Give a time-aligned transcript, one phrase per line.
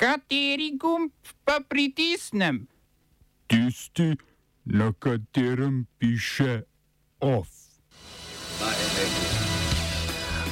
[0.00, 1.12] Kateri gumb
[1.44, 2.64] pa pritisnem?
[3.46, 4.16] Tisti,
[4.64, 6.62] na katerem piše
[7.20, 7.48] OF.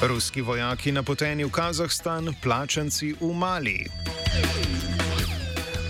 [0.01, 3.89] Ruski vojaki napoteni v Kazahstan, plačanci v Mali.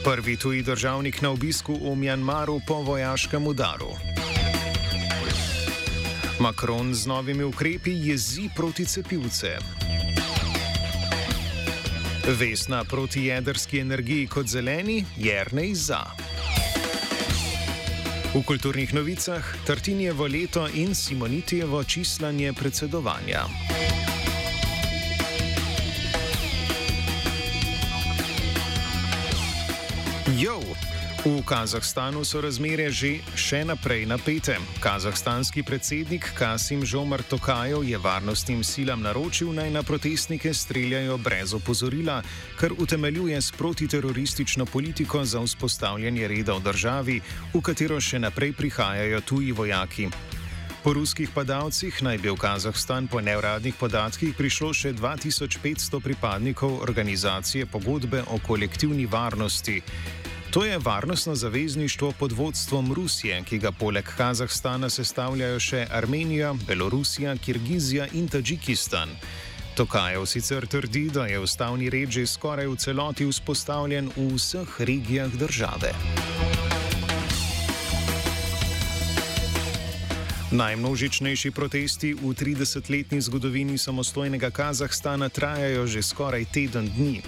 [0.07, 3.91] Prvi tuji državnik na obisku v Mjanmaru po vojaškem udaru.
[6.39, 9.78] Macron z novimi ukrepi jezi proti cepivcem.
[12.37, 16.03] Vesna proti jedrski energiji kot zeleni, jernej za.
[18.33, 23.43] V kulturnih novicah Tartinjevo leto in Simonitijevo čislanje predsedovanja.
[30.37, 30.59] Jo!
[31.19, 34.55] V Kazahstanu so razmere že še naprej napete.
[34.79, 42.23] Kazahstanski predsednik Kasim Žomar Tokajev je varnostnim silam naročil naj na protestnike streljajo brez opozorila,
[42.55, 47.17] kar utemeljuje s protiteroristično politiko za vzpostavljanje reda v državi,
[47.51, 50.07] v katero še naprej prihajajo tuji vojaki.
[50.79, 57.67] Po ruskih padalcih naj bi v Kazahstan po neuradnih podatkih prišlo še 2500 pripadnikov organizacije
[57.67, 59.83] pogodbe o kolektivni varnosti.
[60.49, 67.35] To je varnostno zavezništvo pod vodstvom Rusije, ki ga poleg Kazahstana sestavljajo še Armenija, Belorusija,
[67.37, 69.09] Kirgizija in Tadžikistan.
[69.77, 75.29] Tokajev sicer trdi, da je ustavni red že skoraj v celoti vzpostavljen v vseh regijah
[75.29, 75.93] države.
[80.51, 87.21] Najmnožičnejši protesti v 30-letni zgodovini samostojnega Kazahstana trajajo že skoraj teden dni.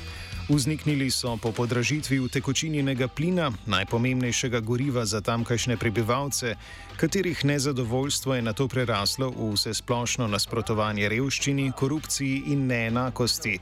[0.52, 6.56] Vzniknili so po podražitvi utekočinjenega plina, najpomembnejšega goriva za tamkajšnje prebivalce,
[6.98, 13.60] katerih nezadovoljstvo je na to preraslo v vse splošno nasprotovanje revščini, korupciji in neenakosti.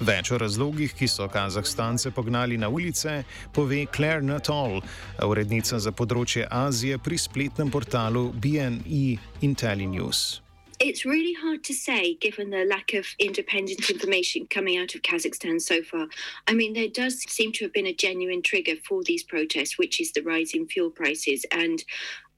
[0.00, 4.82] Več o razlogih, ki so Kazahstance pognali na ulice, pove Claire Nuttall,
[5.24, 10.47] urednica za področje Azije pri spletnem portalu BNE IntelliNews.
[10.80, 15.60] It's really hard to say given the lack of independent information coming out of Kazakhstan
[15.60, 16.06] so far.
[16.46, 20.00] I mean, there does seem to have been a genuine trigger for these protests, which
[20.00, 21.44] is the rise in fuel prices.
[21.50, 21.82] And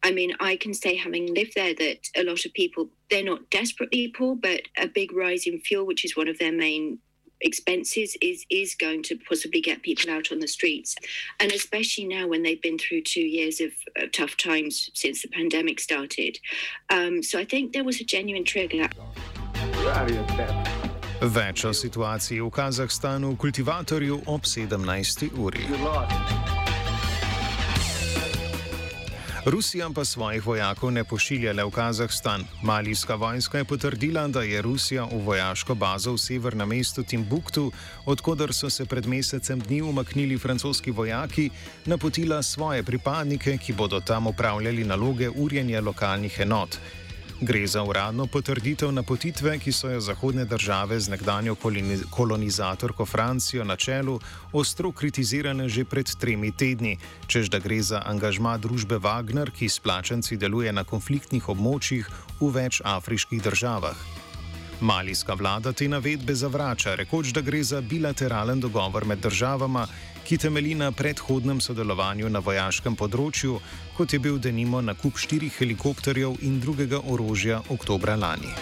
[0.03, 3.51] I mean, I can say, having lived there, that a lot of people, they're not
[3.51, 6.99] desperately poor, but a big rise in fuel, which is one of their main
[7.41, 10.95] expenses is is going to possibly get people out on the streets
[11.39, 13.71] and especially now when they've been through two years of
[14.01, 16.39] uh, tough times since the pandemic started
[16.91, 18.89] um, so i think there was a genuine trigger
[21.21, 25.31] Več o situaciji v Kazahstanu kultivatorju ob 17.
[25.37, 26.60] uri.
[29.51, 32.45] Rusija pa svojih vojakov ne pošilja le v Kazahstan.
[32.63, 37.73] Malijska vojska je potrdila, da je Rusija v vojaško bazo v severnem mestu Timbuktu,
[38.07, 41.51] odkudar so se pred mesecem dni umaknili francoski vojaki,
[41.85, 46.79] napotila svoje pripadnike, ki bodo tam upravljali naloge urjenja lokalnih enot.
[47.41, 51.57] Gre za uradno potrditev napotitve, ki so jo zahodne države z nekdanjo
[52.11, 54.21] kolonizatorko Francijo na čelu
[54.53, 59.81] ostro kritizirane že pred tremi tedni, čež da gre za angažma družbe Wagner, ki s
[59.81, 63.97] plačanci deluje na konfliktnih območjih v več afriških državah.
[64.81, 69.87] Malijska vlada te navedbe zavrača, rekoč, da gre za bilateralen dogovor med državama,
[70.25, 73.59] ki temelji na predhodnem sodelovanju na vojaškem področju,
[73.97, 78.55] kot je bil denimo nakup štirih helikopterjev in drugega orožja oktobra lani.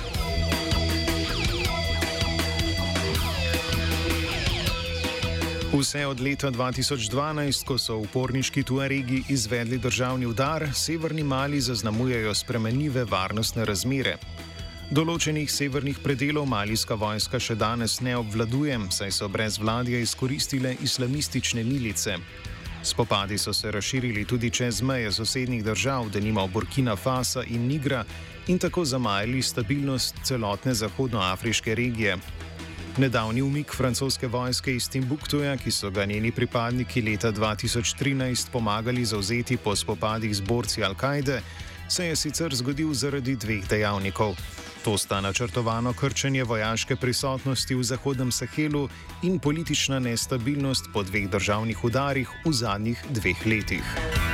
[5.69, 13.05] Vse od leta 2012, ko so uporniški tuaregi izvedli državni udar, severni Mali zaznamujejo spremenljive
[13.05, 14.17] varnostne razmere.
[14.89, 21.61] Določenih severnih predelov malijska vojska še danes ne obvladuje, saj so brez vladja izkoristile islamistične
[21.61, 22.15] milice.
[22.81, 28.07] Spopadi so se razširili tudi čez meje sosednjih držav, denimo Burkina Faso in Nigra,
[28.49, 32.17] in tako zamajali stabilnost celotne zahodnoafriške regije.
[32.97, 39.61] Nedavni umik francoske vojske iz Timbuktuja, ki so ga njeni pripadniki leta 2013 pomagali zauzeti
[39.61, 41.43] po spopadih z borci Al-Kaide,
[41.89, 44.33] se je sicer zgodil zaradi dveh dejavnikov.
[44.85, 48.89] To sta načrtovano krčenje vojaške prisotnosti v Zahodnem Sahelu
[49.23, 54.28] in politična nestabilnost po dveh državnih udarih v zadnjih dveh letih.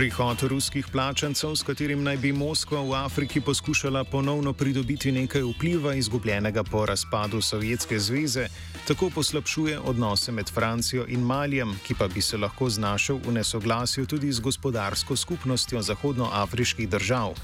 [0.00, 5.92] Prihod ruskih plačancev, s katerim naj bi Moskva v Afriki poskušala ponovno pridobiti nekaj vpliva
[5.94, 8.46] izgubljenega po razpadu Sovjetske zveze,
[8.88, 14.06] tako poslabšuje odnose med Francijo in Malijem, ki pa bi se lahko znašel v nesoglasju
[14.06, 17.36] tudi z gospodarsko skupnostjo zahodnoafriških držav.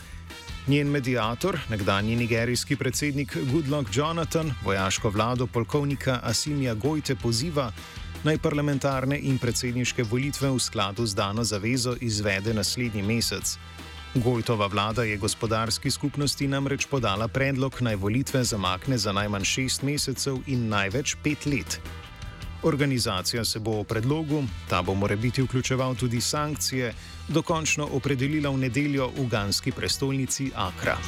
[0.67, 7.73] Njen medijator, nekdanji nigerijski predsednik Goodluck Jonathan, vojaško vlado polkovnika Asimija Gojte poziva,
[8.26, 13.55] naj parlamentarne in predsedniške volitve v skladu z dano zavezo izvede naslednji mesec.
[14.14, 20.43] Gojtova vlada je gospodarski skupnosti namreč podala predlog naj volitve zamakne za najmanj šest mesecev
[20.46, 21.81] in največ pet let.
[22.62, 26.94] Organizacija se bo o predlogu, ta bo more biti vključeval tudi sankcije,
[27.29, 30.99] dokončno opredelila v nedeljo v ganski prestolnici Akra.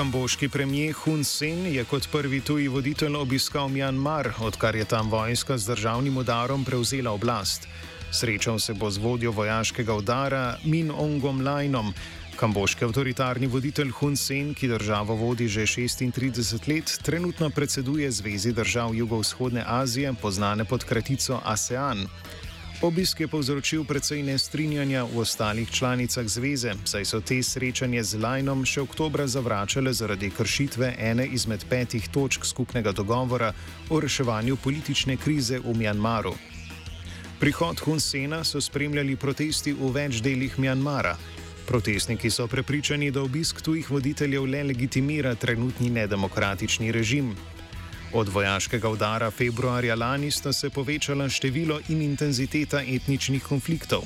[0.00, 5.58] Kamboški premijer Hun Sen je kot prvi tuji voditelj obiskal Mjanmar, odkar je tam vojska
[5.58, 7.68] z državnim udarom prevzela oblast.
[8.12, 11.92] Srečal se bo z vodjo vojaškega udara Min Ongom Lajnom.
[12.36, 18.94] Kamboški avtoritarni voditelj Hun Sen, ki državo vodi že 36 let, trenutno predseduje Zvezi držav
[18.94, 22.06] Jugovzhodne Azije, znane pod kratico ASEAN.
[22.80, 28.64] Obisk je povzročil precej nestrinjanja v ostalih članicah zveze, saj so te srečanje z Lajnom
[28.64, 33.52] še oktobra zavračale zaradi kršitve ene izmed petih točk skupnega dogovora
[33.90, 36.32] o reševanju politične krize v Mjanmaru.
[37.40, 41.18] Prihod Hun Sena so spremljali protesti v več delih Mjanmara.
[41.68, 47.36] Protestniki so prepričani, da obisk tujih voditeljev le legitimira trenutni nedemokratični režim.
[48.12, 54.02] Od vojaškega udara februarja lani sta se povečala število in intenziteta etničnih konfliktov.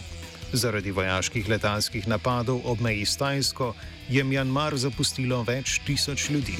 [0.52, 3.74] Zaradi vojaških letalskih napadov ob meji s Tajsko
[4.08, 6.56] je Mjanmar zapustilo več tisoč ljudi.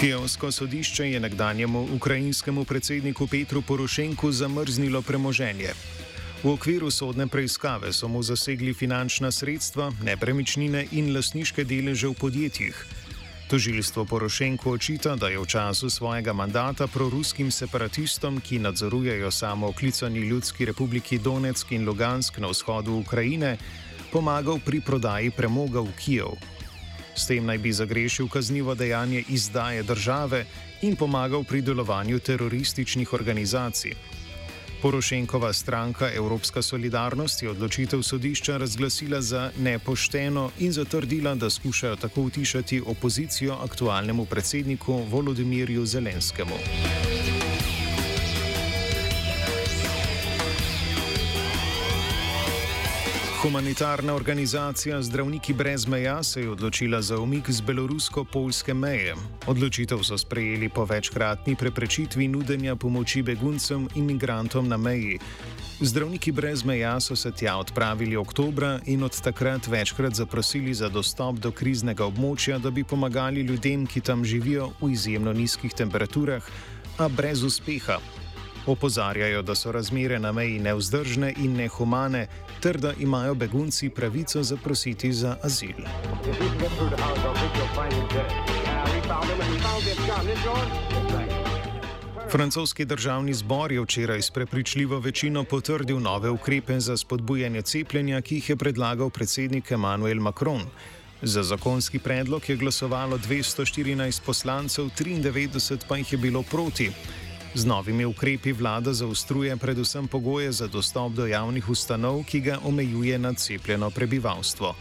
[0.00, 5.74] Kijevsko sodišče je nekdanjemu ukrajinskemu predsedniku Petru Porošenku zamrznilo premoženje.
[6.40, 12.76] V okviru sodne preiskave so mu zasegli finančna sredstva, nepremičnine in lasniške deleže v podjetjih.
[13.52, 20.24] Tožilstvo Porošenko očita, da je v času svojega mandata proruskim separatistom, ki nadzorujejo samo oklicani
[20.24, 23.58] ljudski republiki Donetsk in Lugansk na vzhodu Ukrajine,
[24.08, 26.40] pomagal pri prodaji premoga v Kijev.
[27.12, 30.46] S tem naj bi zagrešil kaznivo dejanje izdaje države
[30.80, 34.19] in pomagal pri delovanju terorističnih organizacij.
[34.82, 42.22] Porošenkova stranka Evropska solidarnost je odločitev sodišča razglasila za nepošteno in zatrdila, da skušajo tako
[42.22, 46.56] utišati opozicijo aktualnemu predsedniku Volodimirju Zelenskemu.
[53.42, 59.14] Humanitarna organizacija Zdravniki brez meja se je odločila za umik z belorusko-polske meje.
[59.46, 65.18] Odločitev so sprejeli po večkratni preprečitvi nudenja pomoči beguncem in migrantom na meji.
[65.80, 71.36] Zdravniki brez meja so se tja odpravili oktobra in od takrat večkrat zaprosili za dostop
[71.36, 76.44] do kriznega območja, da bi pomagali ljudem, ki tam živijo v izjemno nizkih temperaturah,
[76.98, 77.96] a brez uspeha.
[78.66, 82.26] Opozarjajo, da so razmere na meji neuzdržne in nehumane,
[82.60, 85.76] ter da imajo begunci pravico zaprositi za azil.
[92.30, 98.34] Francoski državni zbor je včeraj s prepričljivo večino potrdil nove ukrepe za spodbujanje cepljenja, ki
[98.34, 100.62] jih je predlagal predsednik Emmanuel Macron.
[101.22, 106.90] Za zakonski predlog je glasovalo 214 poslancev, 93 pa jih je bilo proti.
[107.54, 113.18] Z novimi ukrepi vlada zaostruje predvsem pogoje za dostop do javnih ustanov, ki ga omejuje
[113.18, 114.74] nacepljeno prebivalstvo.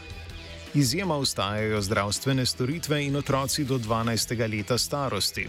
[0.73, 4.57] Izjema ostajajo zdravstvene storitve in otroci do 12.
[4.57, 5.47] leta starosti.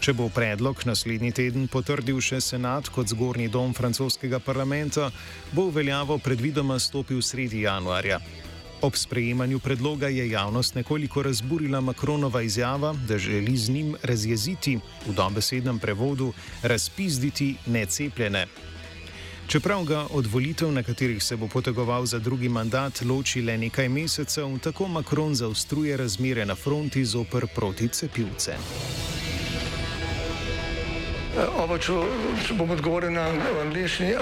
[0.00, 5.12] Če bo predlog naslednji teden potrdil še senat kot zgornji dom francoskega parlamenta,
[5.52, 8.18] bo v veljavo predvidoma stopil sredi januarja.
[8.82, 15.14] Ob sprejemanju predloga je javnost nekoliko razburila Makronova izjava, da želi z njim razjeziti, v
[15.14, 18.46] dobesednem prevodu, razpizditi necepljene.
[19.46, 23.88] Čeprav ga od volitev, na katerih se bo potegoval za drugi mandat, loči le nekaj
[23.88, 27.88] mesecev, tako Makron zaostruje razmere na fronti zoper proti
[31.32, 31.62] cepilce.
[31.62, 31.92] Oba, če,
[32.46, 33.26] če bom odgovoril na
[33.62, 34.12] angliški.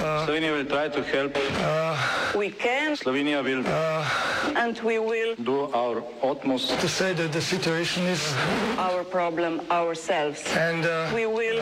[0.00, 1.36] Slovenija will try to help.
[2.36, 3.64] We can Slovenija will
[4.56, 8.22] and we will do our utmost to say that the situation is
[8.78, 10.42] our problem ourselves.
[10.56, 11.60] and uh, We will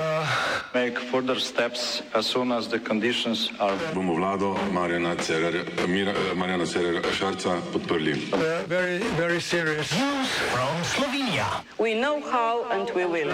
[0.74, 3.76] make further steps as soon as the conditions are.
[3.94, 8.32] bomo vlado Marjana Cererja, Mira, Marjana Cererja Šarca podprli.
[8.32, 9.90] uh, very, very serious.
[11.78, 13.32] we know how and we will.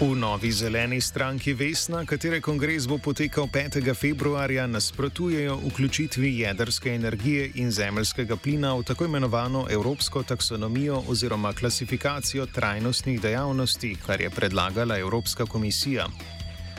[0.00, 3.82] V novi zeleni stranki Vesna, katere kongres bo potekal 5.
[3.94, 12.46] februarja, nasprotujejo vključitvi jedrske energije in zemeljskega plina v tako imenovano evropsko taksonomijo oziroma klasifikacijo
[12.46, 16.06] trajnostnih dejavnosti, kar je predlagala Evropska komisija.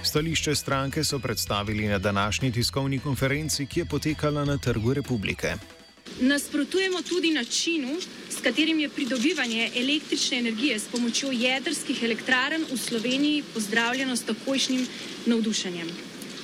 [0.03, 5.78] Stališče stranke so predstavili na današnji tiskovni konferenci, ki je potekala na Trgu republike.
[6.21, 7.95] Nasprotujemo tudi načinu,
[8.29, 14.88] s katerim je pridobivanje električne energije s pomočjo jedrskih elektrarn v Sloveniji pozdravljeno s takojšnjim
[15.25, 15.88] navdušenjem.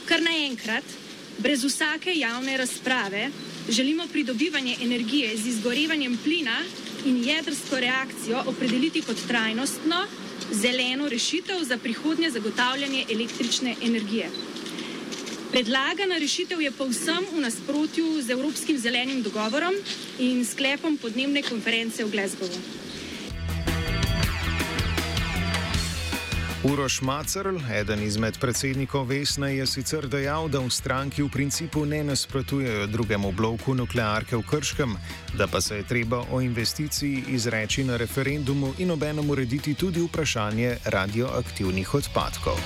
[0.06, 0.84] Kar naenkrat,
[1.40, 3.30] brez vsake javne razprave,
[3.70, 6.58] želimo pridobivanje energije z izgorevanjem plina
[7.06, 10.06] in jedrsko reakcijo opredeliti kot trajnostno,
[10.52, 14.30] zeleno rešitev za prihodnje zagotavljanje električne energije.
[15.56, 19.72] Predlagana rešitev je povsem v nasprotju z Evropskim zelenim dogovorom
[20.20, 22.60] in sklepom podnebne konference v Glasgowu.
[26.68, 32.04] Uroš Macerl, eden izmed predsednikov Vesne, je sicer dejal, da v stranki v principu ne
[32.04, 34.92] nasprotujejo drugemu bloku nuklearke v Krškem,
[35.40, 40.92] da pa se je treba o investiciji izreči na referendumu in obenem urediti tudi vprašanje
[40.92, 42.60] radioaktivnih odpadkov.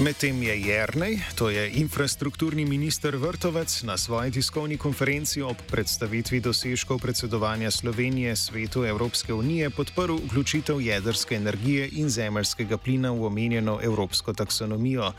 [0.00, 7.04] Medtem je Jrnej, to je infrastrukturni minister Vrtovec, na svoji tiskovni konferenci ob predstavitvi dosežkov
[7.04, 14.32] predsedovanja Slovenije svetu Evropske unije podprl vključitev jedrske energije in zemeljskega plina v omenjeno evropsko
[14.32, 15.12] taksonomijo.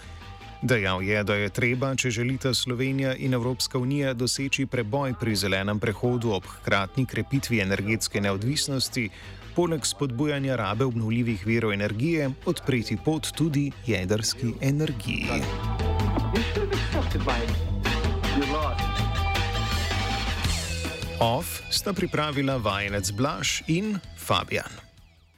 [0.61, 5.79] Dejal je, da je treba, če želita Slovenija in Evropska unija doseči preboj pri zelenem
[5.79, 9.09] prehodu ob hkratni krepitvi energetske neodvisnosti,
[9.55, 15.25] poleg spodbujanja rabe obnovljivih virov energije, odpreti pot tudi jedrski energiji.
[21.19, 24.90] OF sta pripravila vajenec Blaž in Fabian.